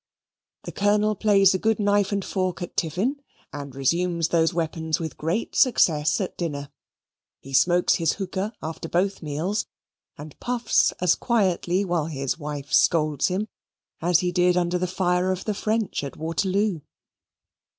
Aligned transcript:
The 0.63 0.71
Colonel 0.71 1.13
plays 1.13 1.53
a 1.53 1.59
good 1.59 1.79
knife 1.79 2.11
and 2.11 2.25
fork 2.25 2.63
at 2.63 2.75
tiffin 2.75 3.17
and 3.53 3.75
resumes 3.75 4.29
those 4.29 4.51
weapons 4.51 4.99
with 4.99 5.15
great 5.15 5.55
success 5.55 6.19
at 6.19 6.35
dinner. 6.37 6.71
He 7.39 7.53
smokes 7.53 7.97
his 7.97 8.13
hookah 8.13 8.53
after 8.63 8.89
both 8.89 9.21
meals 9.21 9.67
and 10.17 10.39
puffs 10.39 10.91
as 10.93 11.13
quietly 11.13 11.85
while 11.85 12.07
his 12.07 12.39
wife 12.39 12.73
scolds 12.73 13.27
him 13.27 13.47
as 14.01 14.21
he 14.21 14.31
did 14.31 14.57
under 14.57 14.79
the 14.79 14.87
fire 14.87 15.31
of 15.31 15.45
the 15.45 15.53
French 15.53 16.03
at 16.03 16.17
Waterloo. 16.17 16.79